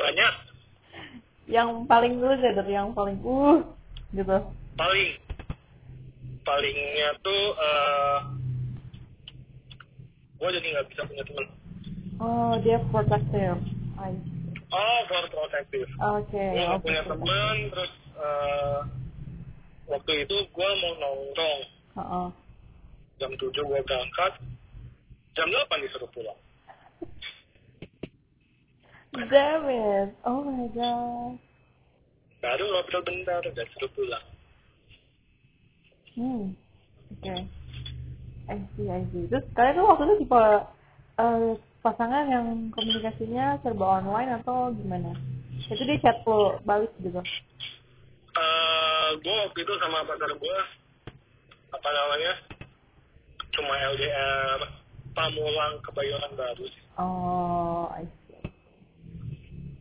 banyak. 0.04 0.34
Yang 1.48 1.68
paling 1.88 2.12
dulu 2.20 2.34
deh, 2.36 2.52
dari 2.52 2.72
yang 2.76 2.92
paling 2.92 3.16
uh, 3.24 3.64
gitu. 4.12 4.36
paling. 4.76 5.10
Palingnya 6.48 7.12
tuh 7.20 7.44
eh 7.60 8.18
gue 10.38 10.48
jadi 10.48 10.66
nggak 10.72 10.86
bisa 10.88 11.02
punya 11.04 11.24
teman. 11.28 11.46
Oh, 12.18 12.52
dia 12.64 12.78
see. 12.80 13.46
oh 14.72 14.98
for 15.06 15.24
protective. 15.28 15.90
Oke, 16.00 16.40
gue 16.40 16.62
nggak 16.64 16.80
oke, 16.80 16.86
punya 16.88 17.02
teman 17.04 17.56
terus 17.68 17.92
eh 18.16 18.80
waktu 19.92 20.12
itu 20.24 20.36
gue 20.48 20.68
mau 20.80 20.92
nongkrong. 20.96 21.62
Heeh. 21.98 22.28
jam 23.18 23.34
7 23.34 23.50
gue 23.50 23.80
berangkat. 23.82 24.32
Jam 25.34 25.48
8 25.50 25.84
disuruh 25.84 26.08
pulang 26.14 26.38
Damn 29.26 29.66
it. 29.66 30.08
Oh 30.22 30.46
my 30.46 30.70
god. 30.70 31.34
baru 32.38 32.62
ngobrol 32.70 33.02
bentar 33.02 33.42
dan 33.42 33.66
suruh 33.74 33.90
pulang 33.98 34.26
Hmm. 36.14 36.54
Oke. 37.14 37.34
I 38.50 38.56
see, 38.74 38.86
I 38.90 39.02
see. 39.10 39.26
Terus 39.30 39.46
kalian 39.54 39.78
tuh 39.78 39.86
waktu 39.86 40.02
itu 40.06 40.14
tipe 40.26 40.42
eh, 41.18 41.50
pasangan 41.78 42.26
yang 42.26 42.46
komunikasinya 42.74 43.58
serba 43.62 44.02
online 44.02 44.38
atau 44.42 44.74
gimana? 44.74 45.14
Itu 45.62 45.82
dia 45.82 45.98
chat 46.02 46.22
lo 46.26 46.58
balik 46.62 46.90
gitu. 46.98 47.22
eh 48.38 49.08
gue 49.18 49.34
waktu 49.46 49.58
itu 49.62 49.72
sama 49.78 50.06
pacar 50.06 50.30
gue 50.30 50.58
apa 51.70 51.88
namanya 51.90 52.32
cuma 53.50 53.74
LDR 53.94 54.58
Pamulang 55.14 55.74
Kebayoran 55.82 56.32
Baru 56.34 56.66
sih. 56.66 56.82
Oh, 56.98 57.90
I 57.94 58.06
see. 58.06 58.17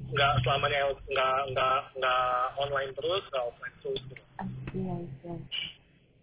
Nggak 0.07 0.33
selamanya 0.43 0.95
nggak 1.11 1.37
nggak 1.51 1.77
nggak 1.99 2.25
online 2.63 2.91
terus 2.95 3.23
nggak 3.27 3.43
offline 3.43 3.75
terus 3.83 4.01
I 4.37 4.45
see, 4.71 4.85
I 4.85 5.01
see. 5.03 5.29
I 5.33 5.37
see. 5.41 5.67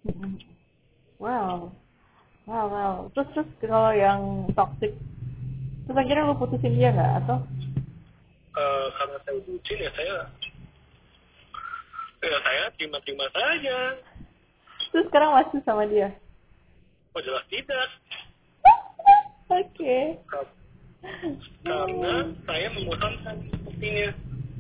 Mm-mm. 0.04 0.32
Wow. 1.18 1.72
Wow, 2.44 2.66
wow. 2.68 2.94
Terus, 3.16 3.28
terus 3.32 3.48
kalau 3.64 3.90
yang 3.96 4.46
toxic, 4.52 4.92
terus 5.88 5.96
akhirnya 5.96 6.28
lo 6.28 6.36
putusin 6.36 6.76
dia 6.76 6.92
nggak? 6.92 7.24
Atau? 7.24 7.40
Eh, 8.54 8.86
karena 9.00 9.16
saya 9.26 9.38
bucin 9.42 9.78
ya 9.82 9.90
saya 9.98 10.16
ya 12.24 12.38
saya 12.40 12.62
terima-terima 12.78 13.26
saja 13.34 14.00
Terus 14.94 15.04
sekarang 15.10 15.34
masih 15.34 15.60
sama 15.66 15.84
dia? 15.90 16.14
oh 17.12 17.20
jelas 17.20 17.44
tidak 17.50 17.88
Oke. 19.58 20.22
Ka- 20.30 20.63
karena 21.64 22.12
saya 22.48 22.66
membosankan 22.72 23.36
sepertinya 23.52 24.08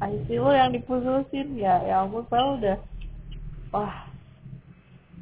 I 0.02 0.18
see 0.26 0.42
lo 0.42 0.50
yang 0.50 0.74
diputusin 0.74 1.54
ya, 1.54 1.78
ya 1.86 2.02
ampun 2.02 2.26
padahal 2.26 2.58
udah 2.58 2.78
wah. 3.70 3.94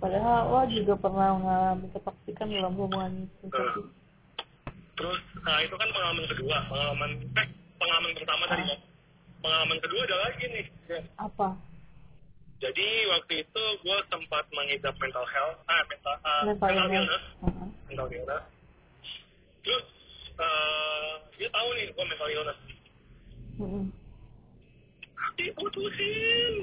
Padahal 0.01 0.51
lo 0.51 0.61
juga 0.73 0.95
pernah 0.97 1.37
mengalami 1.39 1.87
ketoksikan 1.93 2.49
dalam 2.49 2.75
hubungan 2.75 3.13
itu. 3.29 3.47
Tapi 3.53 3.81
terus 4.97 5.21
nah 5.45 5.61
itu 5.61 5.75
kan 5.77 5.89
pengalaman 5.93 6.27
kedua. 6.27 6.57
Pengalaman 6.67 7.11
eh 7.37 7.47
pengalaman 7.77 8.13
pertama 8.17 8.45
tadi 8.49 8.63
kan 8.65 8.81
pengalaman 9.45 9.79
kedua 9.85 10.01
ada 10.09 10.17
lagi 10.25 10.45
nih. 10.49 10.67
Jen. 10.89 11.05
apa? 11.21 11.49
Jadi 12.63 12.89
waktu 13.11 13.33
itu 13.43 13.63
gue 13.83 13.99
sempat 14.07 14.47
mengidap 14.55 14.95
mental 15.03 15.27
health 15.27 15.59
ah 15.67 15.83
mental, 15.91 16.15
ah, 16.23 16.43
mental 16.47 16.69
mental 16.71 16.89
illness 16.89 16.95
illness. 16.97 17.25
Heeh. 17.45 17.69
mental 17.91 18.09
illness. 18.11 18.45
Terus 19.63 19.85
eh 20.43 21.13
dia 21.39 21.49
tahu 21.55 21.69
nih 21.79 21.87
gue 21.95 22.05
mental 22.05 22.29
illness 22.35 22.59
Mm-mm. 23.63 23.85
diputusin 25.39 26.55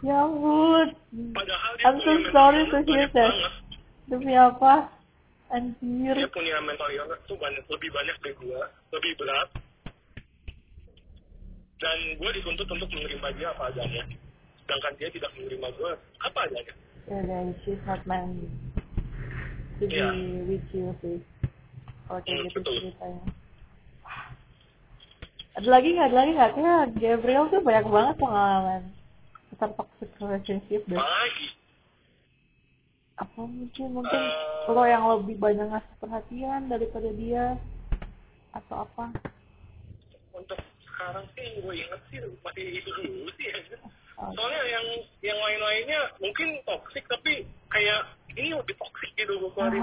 ya 0.00 0.16
ampun. 0.24 0.88
Padahal 1.36 1.72
dia 1.76 1.84
I'm 1.84 1.96
so 2.00 2.12
sorry 2.32 2.64
to 2.72 2.78
hear 2.88 3.08
that. 3.12 3.34
demi 4.08 4.34
apa? 4.34 4.88
Anjir. 5.52 6.14
Dia 6.16 6.30
punya 6.32 6.56
mental 6.64 6.88
illness 6.88 7.20
tuh 7.28 7.36
banyak 7.36 7.62
lebih 7.68 7.90
banyak 7.92 8.16
dari 8.24 8.34
gue 8.40 8.60
lebih 8.96 9.12
berat. 9.20 9.48
Dan 11.80 11.98
gue 12.20 12.30
dituntut 12.36 12.68
untuk 12.68 12.90
menerima 12.92 13.28
dia 13.36 13.48
apa 13.52 13.72
adanya. 13.72 14.04
Sedangkan 14.64 14.92
dia 15.00 15.08
tidak 15.12 15.30
menerima 15.36 15.68
gue 15.76 15.92
apa 16.24 16.38
adanya. 16.48 16.74
Ya 17.08 17.20
dan 17.26 17.52
she's 17.64 17.80
not 17.84 18.00
meant 18.08 18.48
to 19.80 19.84
be 19.88 19.96
Iya. 19.96 20.08
with 20.44 20.68
you 20.70 20.92
sih 21.00 21.18
kalau 22.06 22.20
kayak 22.22 22.38
gitu 22.46 22.58
betul. 22.60 22.74
ceritanya. 22.84 23.24
Ada 25.50 25.68
lagi 25.68 25.88
nggak? 25.92 26.06
Ada 26.06 26.16
lagi 26.16 26.30
nggak? 26.32 26.50
Kayak 26.54 26.82
Gabriel 26.96 27.44
tuh 27.48 27.60
banyak 27.60 27.86
banget 27.86 28.14
pengalaman 28.16 28.82
tentang 29.50 29.70
toxic 29.74 30.10
relationship 30.18 30.82
deh. 30.86 31.00
Apa 33.18 33.40
mungkin? 33.44 33.86
Mungkin 33.92 34.22
Eh. 34.22 34.72
lo 34.72 34.82
yang 34.86 35.04
lebih 35.10 35.36
banyak 35.36 35.66
ngasih 35.68 35.94
perhatian 35.98 36.60
daripada 36.66 37.10
dia 37.12 37.58
atau 38.50 38.86
apa? 38.86 39.12
Untuk 40.32 40.56
sekarang 40.86 41.26
sih 41.34 41.42
yang 41.44 41.54
gue 41.60 41.74
inget 41.76 42.00
sih 42.08 42.18
masih 42.40 42.64
itu 42.80 42.90
dulu 42.96 43.28
sih 43.36 43.46
ya. 43.50 43.58
Oh, 44.16 44.28
soalnya 44.36 44.62
yang 44.68 44.86
yang 45.20 45.38
lain-lainnya 45.38 46.00
mungkin 46.20 46.60
toxic 46.64 47.04
tapi 47.08 47.44
kayak 47.68 48.04
ini 48.36 48.54
lebih 48.54 48.74
toxic 48.78 49.10
gitu 49.18 49.38
gue 49.40 49.50
keluarin 49.54 49.82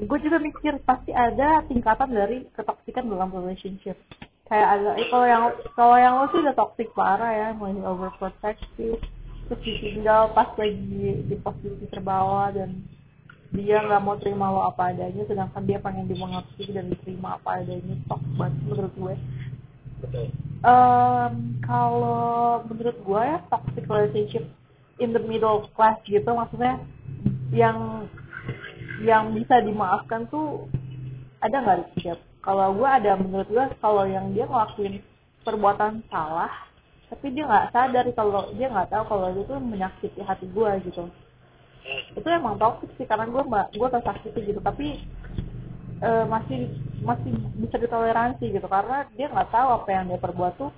gue 0.00 0.18
juga 0.24 0.38
mikir 0.40 0.80
pasti 0.88 1.12
ada 1.12 1.60
tingkatan 1.68 2.08
dari 2.14 2.48
ketoksikan 2.56 3.04
dalam 3.04 3.28
relationship. 3.28 3.98
Kayak 4.48 4.68
ada 4.80 4.90
eh, 4.96 5.08
kalau 5.12 5.26
yang 5.28 5.42
kalau 5.76 5.96
yang 6.00 6.14
lo 6.18 6.26
sih 6.32 6.40
udah 6.42 6.56
toxic 6.56 6.88
parah 6.96 7.30
ya 7.30 7.48
mulai 7.54 7.78
overprotective 7.84 8.98
terus 9.50 9.60
ditinggal 9.66 10.30
pas 10.30 10.50
lagi 10.54 11.26
di 11.26 11.36
posisi 11.42 11.86
terbawa 11.90 12.54
dan 12.54 12.86
dia 13.50 13.82
nggak 13.82 14.02
mau 14.02 14.14
terima 14.14 14.46
lo 14.50 14.62
apa 14.62 14.94
adanya 14.94 15.26
sedangkan 15.26 15.62
dia 15.66 15.82
pengen 15.82 16.06
dimengerti 16.06 16.70
dan 16.70 16.86
diterima 16.86 17.38
apa 17.38 17.62
adanya 17.62 17.94
toxic 18.08 18.32
banget 18.38 18.54
menurut 18.66 18.94
gue. 18.94 19.14
Betul. 20.00 20.26
Em, 20.60 21.34
kalau 21.62 22.64
menurut 22.66 22.96
gue 23.04 23.22
ya 23.22 23.38
toxic 23.52 23.84
relationship 23.84 24.44
in 24.98 25.12
the 25.12 25.22
middle 25.22 25.68
class 25.76 25.98
gitu 26.08 26.30
maksudnya 26.30 26.80
yang 27.50 28.06
yang 29.02 29.34
bisa 29.34 29.58
dimaafkan 29.64 30.28
tuh 30.30 30.70
ada 31.42 31.56
nggak 31.60 31.78
sih? 31.98 32.14
Kalau 32.40 32.72
gue 32.72 32.88
ada 32.88 33.16
menurut 33.20 33.48
gue 33.48 33.64
kalau 33.82 34.04
yang 34.08 34.32
dia 34.32 34.48
ngelakuin 34.48 35.02
perbuatan 35.44 36.04
salah 36.08 36.52
tapi 37.10 37.34
dia 37.34 37.42
nggak 37.42 37.74
sadar 37.74 38.06
kalau 38.14 38.54
dia 38.54 38.70
nggak 38.70 38.88
tahu 38.92 39.04
kalau 39.10 39.28
itu 39.34 39.54
menyakiti 39.58 40.20
hati 40.22 40.46
gue 40.46 40.70
gitu. 40.86 41.10
Itu 42.14 42.28
emang 42.30 42.60
toxic 42.60 42.92
sih 42.96 43.06
karena 43.08 43.26
gue 43.26 43.42
mbak 43.42 43.66
gue 43.74 43.88
tersakiti 43.88 44.40
gitu. 44.54 44.60
Tapi 44.62 45.00
eh, 46.00 46.24
masih 46.28 46.70
masih 47.02 47.32
bisa 47.56 47.76
ditoleransi 47.80 48.52
gitu 48.52 48.68
karena 48.68 49.08
dia 49.16 49.26
nggak 49.32 49.50
tahu 49.50 49.68
apa 49.80 49.88
yang 49.90 50.04
dia 50.12 50.20
perbuat 50.20 50.52
tuh 50.60 50.72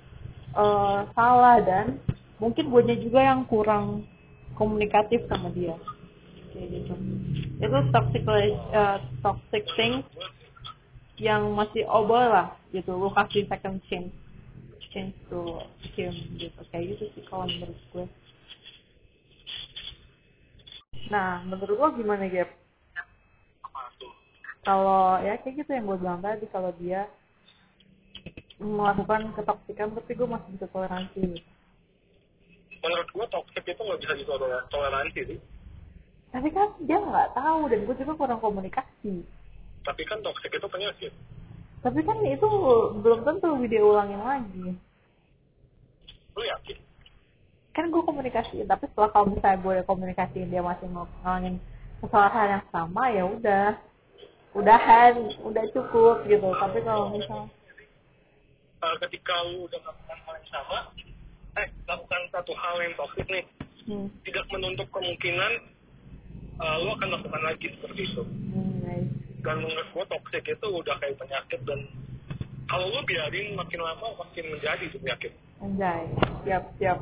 eh, 0.57 1.01
salah 1.13 1.59
dan 1.63 1.99
mungkin 2.43 2.71
gue 2.71 2.97
juga 3.03 3.21
yang 3.23 3.47
kurang 3.47 4.07
komunikatif 4.59 5.27
sama 5.31 5.51
dia 5.55 5.79
gitu 6.57 6.95
itu 7.63 7.79
toxic 7.95 8.23
uh, 8.27 8.99
toxic 9.23 9.65
thing 9.79 10.03
yang 11.21 11.55
masih 11.55 11.87
boleh 11.87 12.29
lah 12.29 12.49
gitu. 12.75 12.99
Lu 12.99 13.13
kasih 13.15 13.47
second 13.47 13.79
chance 13.87 14.11
chance 14.91 15.15
to 15.31 15.63
him 15.95 16.13
gitu. 16.37 16.61
Kayak 16.75 16.99
gitu 16.99 17.05
sih 17.15 17.23
kalau 17.31 17.47
menurut 17.47 17.79
gue. 17.95 18.07
Nah 21.09 21.47
menurut 21.47 21.77
lo 21.79 21.89
gimana 21.95 22.27
Gap? 22.27 22.63
kalau 24.63 25.19
ya 25.19 25.35
kayak 25.43 25.63
gitu 25.63 25.71
yang 25.75 25.91
gue 25.91 25.99
bilang 25.99 26.23
tadi 26.23 26.47
kalau 26.55 26.71
dia 26.79 27.11
melakukan 28.63 29.35
ketoksikan 29.35 29.91
tapi 29.91 30.13
gue 30.15 30.29
masih 30.31 30.49
bisa 30.55 30.67
toleransi 30.71 31.43
menurut 32.83 33.09
gue 33.11 33.27
toxic 33.27 33.65
itu 33.67 33.83
nggak 33.83 34.01
bisa 34.07 34.15
ditoleransi 34.23 35.21
sih 35.35 35.39
tapi 36.33 36.49
kan 36.49 36.73
dia 36.81 36.97
nggak 36.97 37.37
tahu 37.37 37.69
dan 37.69 37.85
gue 37.85 37.97
juga 38.01 38.13
kurang 38.17 38.41
komunikasi. 38.41 39.21
Tapi 39.85 40.03
kan 40.09 40.25
toxic 40.25 40.49
itu 40.49 40.65
penyakit. 40.65 41.13
Tapi 41.85 42.01
kan 42.01 42.17
itu 42.25 42.49
belum 43.05 43.21
tentu 43.29 43.53
video 43.61 43.93
ulangin 43.93 44.23
lagi. 44.25 44.69
Lu 46.33 46.43
yakin? 46.49 46.79
Kan 47.77 47.93
gue 47.93 48.01
komunikasi 48.01 48.65
tapi 48.65 48.89
setelah 48.89 49.13
kalau 49.13 49.29
misalnya 49.29 49.61
gue 49.61 49.77
komunikasiin 49.85 50.49
dia 50.49 50.65
masih 50.65 50.89
mau 50.89 51.05
ngalamin 51.21 51.61
kesalahan 52.01 52.59
yang 52.59 52.65
sama 52.73 53.13
ya 53.13 53.25
udah. 53.29 53.69
Udahan 54.57 55.13
udah 55.45 55.65
cukup 55.77 56.25
gitu. 56.25 56.49
Tapi 56.49 56.79
kalau 56.81 57.13
misal 57.13 57.49
uh, 58.81 58.97
ketika 59.05 59.33
lu 59.53 59.69
udah 59.69 59.81
melakukan 59.85 60.19
hal 60.25 60.35
yang 60.41 60.49
sama 60.49 60.79
eh 61.61 61.69
lakukan 61.85 62.21
satu 62.33 62.53
hal 62.57 62.77
yang 62.81 62.97
toxic 62.97 63.29
nih. 63.29 63.45
Hmm. 63.83 64.07
tidak 64.23 64.47
menutup 64.55 64.87
kemungkinan 64.95 65.53
uh, 66.63 66.77
lu 66.87 66.95
akan 66.95 67.09
lakukan 67.19 67.43
lagi 67.43 67.67
seperti 67.75 68.01
itu. 68.07 68.23
Hmm, 68.23 69.11
dan 69.43 69.59
menurut 69.59 69.89
gua 69.91 70.05
toxic 70.07 70.47
itu 70.47 70.67
udah 70.71 70.95
kayak 71.03 71.19
penyakit 71.19 71.61
dan 71.67 71.81
kalau 72.71 72.87
lu 72.89 73.03
biarin 73.05 73.59
makin 73.59 73.81
lama 73.83 74.07
makin 74.17 74.45
menjadi 74.55 74.85
itu 74.87 74.97
penyakit. 75.03 75.33
anjay. 75.59 76.07
Siap 76.47 76.65
siap. 76.79 76.99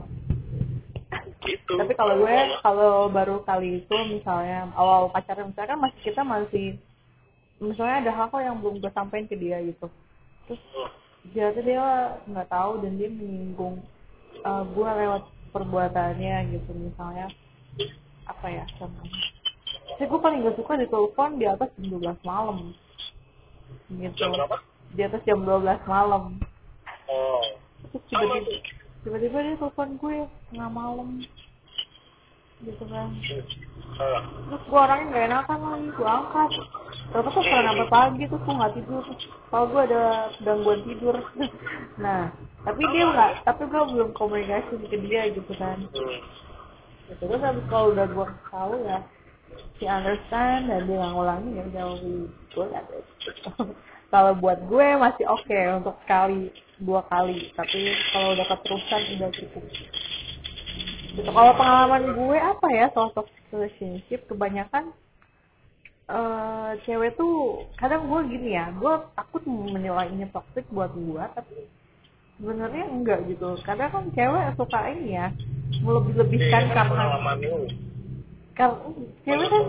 Gitu. 1.40 1.72
Tapi 1.72 1.92
kalau 1.96 2.20
gue 2.20 2.36
kalau 2.60 2.94
baru 3.08 3.40
kali 3.48 3.84
itu 3.84 3.96
misalnya 4.12 4.68
awal 4.76 5.08
pacaran 5.08 5.48
misalnya 5.48 5.72
kan 5.72 5.80
masih 5.80 6.00
kita 6.04 6.22
masih 6.26 6.66
misalnya 7.60 7.96
ada 8.04 8.12
hal-hal 8.12 8.40
yang 8.44 8.56
belum 8.60 8.80
gue 8.84 8.92
sampaikan 8.92 9.28
ke 9.28 9.36
dia 9.40 9.60
gitu. 9.64 9.88
Terus 10.48 10.62
ternyata 11.32 11.60
dia 11.64 11.84
nggak 12.28 12.48
tahu 12.50 12.72
dan 12.84 12.92
dia 13.00 13.08
menyinggung 13.08 13.80
uh, 14.44 14.64
gue 14.68 14.88
lewat 14.88 15.22
perbuatannya 15.54 16.36
gitu 16.56 16.70
misalnya. 16.76 17.32
Apa 18.28 18.46
ya 18.52 18.64
contohnya 18.76 19.39
saya 20.00 20.08
gue 20.08 20.20
paling 20.24 20.40
gak 20.48 20.56
suka 20.56 20.80
ditelepon 20.80 21.36
di 21.36 21.44
atas 21.44 21.68
jam 21.76 22.00
12 22.00 22.24
malam. 22.24 22.72
Gitu. 23.92 24.16
Jam 24.16 24.32
berapa? 24.32 24.56
Di 24.96 25.02
atas 25.04 25.20
jam 25.28 25.44
12 25.44 25.60
malam. 25.84 26.40
Oh. 27.04 27.44
Terus 27.92 28.04
tiba-tiba 28.08 28.64
tiba-tiba 29.04 29.38
dia 29.44 29.60
telepon 29.60 30.00
gue 30.00 30.16
tengah 30.48 30.70
malam. 30.72 31.20
Gitu 32.64 32.80
kan. 32.88 33.12
Uh, 34.00 34.20
terus 34.48 34.64
gue 34.72 34.80
orangnya 34.80 35.12
gak 35.12 35.26
enakan 35.28 35.58
lagi 35.68 35.88
gue 35.92 36.08
angkat. 36.08 36.50
Ternyata 37.12 37.28
tuh 37.36 37.44
pernah 37.44 37.64
sampai 37.68 37.88
pagi 37.92 38.22
tuh 38.24 38.38
gue 38.40 38.54
nggak 38.56 38.74
tidur. 38.80 39.04
Kalau 39.52 39.66
gue 39.68 39.80
ada 39.84 40.02
gangguan 40.40 40.80
tidur. 40.88 41.16
Nah 42.00 42.32
tapi 42.64 42.80
dia 42.96 43.04
nggak 43.04 43.32
tapi 43.44 43.68
gue 43.68 43.82
belum 43.92 44.16
komunikasi 44.16 44.80
ke 44.88 44.96
dia 45.04 45.28
gitu 45.28 45.52
kan. 45.60 45.76
Hmm. 45.92 46.20
gitu 47.12 47.24
terus 47.28 47.44
habis 47.44 47.64
kalau 47.68 47.92
udah 47.92 48.08
gue 48.08 48.26
tahu 48.48 48.72
ya 48.88 49.04
si 49.80 49.88
understand 49.88 50.68
dan 50.68 50.84
dia 50.84 51.00
nggak 51.00 51.12
ngulangi 51.16 51.50
ya 51.56 51.64
udah 51.72 51.84
gue 52.52 52.66
at 52.76 52.86
it. 52.92 53.06
kalau 54.12 54.36
buat 54.36 54.60
gue 54.68 54.86
masih 55.00 55.24
oke 55.24 55.58
untuk 55.80 55.96
sekali 56.04 56.52
dua 56.84 57.00
kali. 57.08 57.48
Tapi 57.56 57.80
kalau 58.12 58.36
udah 58.36 58.46
keterusan 58.52 59.00
udah 59.16 59.30
cukup. 59.32 59.64
Gitu 61.16 61.30
kalau 61.32 61.52
pengalaman 61.56 62.12
gue 62.12 62.38
apa 62.38 62.66
ya 62.76 62.86
soal 62.92 63.08
toxic 63.16 63.40
relationship? 63.48 64.20
Kebanyakan 64.28 64.92
eh 66.10 66.70
cewek 66.84 67.14
tuh 67.16 67.64
kadang 67.78 68.10
gue 68.10 68.20
gini 68.34 68.58
ya 68.58 68.74
gue 68.74 68.92
takut 69.14 69.46
menilai 69.46 70.10
ini 70.10 70.26
toxic 70.34 70.66
buat 70.74 70.90
gue 70.92 71.24
tapi 71.32 71.64
sebenarnya 72.36 72.84
enggak 72.84 73.24
gitu. 73.32 73.56
Kadang 73.64 73.88
kan 73.88 74.04
cewek 74.12 74.60
suka 74.60 74.92
ini 74.92 75.16
ya 75.16 75.32
melebih-lebihkan 75.80 76.68
Iya, 76.68 76.74
karena 76.76 76.90
pengalaman 76.92 77.38
kalau 78.58 78.92
cewek 79.22 79.48
kan 79.48 79.62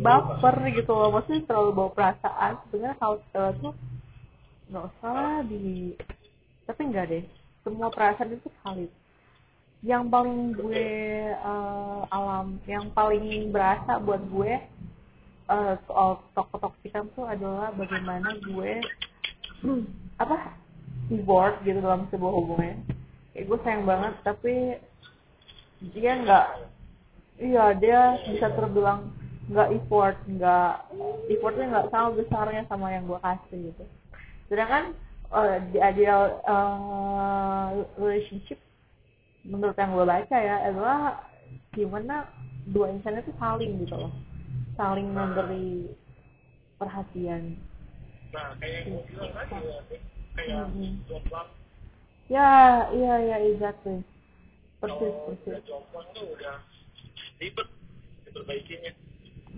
baper 0.00 0.56
gitu 0.72 0.92
loh. 0.94 1.10
Maksudnya 1.12 1.42
terlalu 1.44 1.70
bawa 1.74 1.90
perasaan. 1.92 2.52
Sebenarnya 2.66 2.96
hal 3.02 3.14
cewek 3.32 3.52
tuh 3.60 3.74
nggak 4.68 4.84
usah 4.84 5.10
lah 5.12 5.38
di 5.48 5.96
tapi 6.68 6.80
enggak 6.84 7.06
deh. 7.10 7.24
Semua 7.64 7.88
perasaan 7.88 8.36
itu 8.36 8.48
valid. 8.62 8.92
Yang 9.82 10.04
paling 10.10 10.38
gue 10.58 10.86
eh, 11.32 12.00
alam 12.10 12.58
yang 12.66 12.90
paling 12.92 13.50
berasa 13.54 14.02
buat 14.02 14.22
gue 14.26 14.52
eh, 15.48 15.74
soal 15.86 16.22
tok 16.34 16.50
toksikan 16.58 17.06
tuh 17.14 17.24
adalah 17.26 17.70
bagaimana 17.74 18.34
gue 18.42 18.82
hmm, 19.64 19.82
apa 20.22 20.56
effort 21.08 21.64
gitu 21.64 21.78
dalam 21.80 22.04
sebuah 22.12 22.32
hubungan. 22.32 22.76
Kayak 23.32 23.44
gue 23.48 23.58
sayang 23.64 23.84
banget 23.86 24.14
tapi 24.26 24.54
dia 25.94 26.12
nggak 26.18 26.46
iya 27.38 27.72
dia 27.74 28.18
bisa 28.26 28.50
terbilang 28.52 29.14
nggak 29.48 29.68
effort 29.80 30.16
nggak 30.28 30.74
effortnya 31.32 31.66
nggak 31.72 31.88
sama 31.88 32.08
besarnya 32.12 32.62
sama 32.68 32.92
yang 32.92 33.08
gue 33.08 33.16
kasih 33.22 33.72
gitu. 33.72 33.84
Sedangkan 34.52 34.92
eh, 35.32 35.56
di 35.72 35.78
ideal 35.80 36.22
eh, 36.44 37.68
relationship 37.96 38.60
menurut 39.48 39.76
yang 39.78 39.96
gue 39.96 40.04
baca 40.04 40.36
ya 40.36 40.56
adalah 40.68 41.24
gimana 41.72 42.28
dua 42.68 42.92
insan 42.92 43.16
itu 43.16 43.32
saling 43.40 43.80
gitu 43.80 43.96
loh. 43.96 44.12
Saling 44.76 45.08
memberi 45.08 45.88
perhatian. 46.76 47.56
Nah 48.36 48.52
kayak 48.60 48.84
yang 48.84 49.00
gue 49.00 49.02
bilang 49.08 49.32
tadi 49.32 49.56
ya 49.64 49.80
kayak 50.36 50.64
Hmm. 50.70 50.94
jomblang 51.08 51.48
ya 52.28 52.50
iya 52.92 53.14
iya 53.24 53.36
exactly. 53.48 54.04
Persis 54.78 55.14
persis. 55.24 55.64
jomblang 55.64 56.06
tuh 56.12 56.28
udah 56.36 56.60
ribet 57.38 57.68
diperbaikinya. 58.26 58.92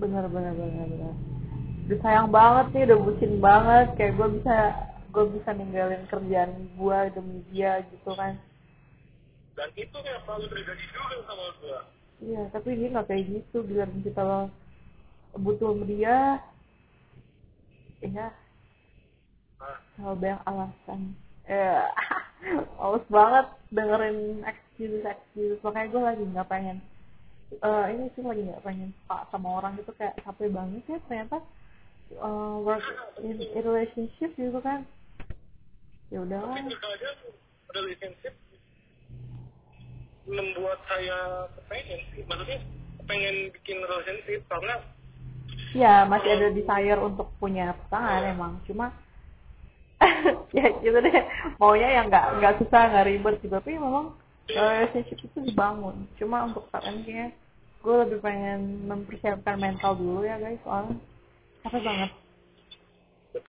Benar 0.01 0.25
benar 0.33 0.53
benar 0.57 0.87
benar 0.89 1.15
udah 1.91 2.07
sayang 2.07 2.31
banget 2.31 2.67
nih 2.71 2.83
udah 2.87 2.99
bucin 3.03 3.33
banget. 3.43 3.87
Kayak 3.99 4.15
gue 4.15 4.29
bisa 4.39 4.57
gue 5.11 5.25
bisa 5.35 5.51
ninggalin 5.59 6.07
kerjaan 6.07 6.71
gue 6.79 6.99
demi 7.19 7.43
dia 7.51 7.83
gitu 7.91 8.15
kan. 8.15 8.39
Dan 9.59 9.69
itu 9.75 9.99
yang 9.99 10.23
selalu 10.23 10.47
terjadi 10.55 10.85
juga 10.95 11.19
sama 11.27 11.45
gua. 11.59 11.81
Iya 12.23 12.43
tapi 12.55 12.79
dia 12.79 12.89
nggak 12.95 13.09
kayak 13.11 13.25
gitu. 13.27 13.59
Biar 13.67 13.91
kita 14.07 14.23
lo 14.23 14.41
butuh 15.35 15.75
sama 15.75 15.85
dia 15.91 16.39
iya. 18.07 18.31
Selalu 19.99 20.15
banyak 20.15 20.41
alasan. 20.47 21.01
Eh 21.51 21.83
males 22.79 23.07
banget 23.11 23.47
dengerin 23.75 24.47
excuse 24.47 25.03
excuse. 25.03 25.59
Makanya 25.67 25.91
gue 25.91 26.03
lagi 26.07 26.23
nggak 26.23 26.47
pengen 26.47 26.79
eh 27.51 27.85
ini 27.91 28.07
sih 28.15 28.23
lagi 28.23 28.47
nggak 28.47 28.63
pengen 28.63 28.95
pak 29.11 29.27
sama 29.35 29.59
orang 29.59 29.75
gitu 29.75 29.91
kayak 29.99 30.15
capek 30.23 30.55
banget 30.55 30.87
ya 30.87 30.99
ternyata 31.11 31.43
eh, 32.15 32.57
work 32.63 32.87
in, 33.27 33.43
in 33.43 33.63
relationship 33.67 34.31
gitu 34.39 34.59
kan. 34.63 34.87
Ya 36.15 36.23
udahlah. 36.23 36.55
Tapi 36.55 36.71
terkadang 36.71 37.19
relationship 37.75 38.35
membuat 40.31 40.79
saya 40.87 41.51
kepengen 41.59 42.01
sih. 42.15 42.23
Maksudnya 42.23 42.59
pengen 43.11 43.51
bikin 43.51 43.83
relationship 43.83 44.41
karena 44.47 44.75
ya 45.75 46.07
masih 46.07 46.31
ada 46.39 46.49
desire 46.55 47.03
untuk 47.03 47.35
punya 47.43 47.75
pasangan 47.87 48.31
emang. 48.31 48.63
Cuma 48.63 48.95
ya 50.57 50.71
gitu 50.79 50.99
deh. 51.03 51.15
Maunya 51.59 51.99
yang 51.99 52.07
nggak 52.07 52.27
nggak 52.39 52.55
susah 52.63 52.95
nggak 52.95 53.07
ribet 53.11 53.35
gitu 53.43 53.59
tapi 53.59 53.75
memang 53.75 54.15
relationship 54.55 55.19
itu 55.23 55.39
dibangun. 55.45 56.07
Cuma 56.19 56.47
untuk 56.49 56.67
saat 56.71 56.87
ini 56.91 57.01
kayaknya 57.07 57.29
gue 57.81 57.95
lebih 58.05 58.19
pengen 58.21 58.85
mempersiapkan 58.85 59.57
mental 59.57 59.97
dulu 59.97 60.21
ya 60.21 60.37
guys 60.37 60.61
soalnya 60.61 61.01
capek 61.65 61.81
banget 61.81 62.11